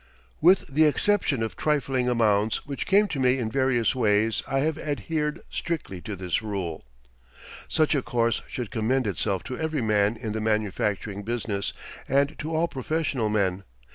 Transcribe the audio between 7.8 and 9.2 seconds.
a course should commend